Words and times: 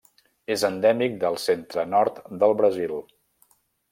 És 0.53 0.63
endèmic 0.69 1.19
del 1.25 1.37
centre-nord 1.43 2.17
del 2.45 2.57
Brasil. 2.63 2.95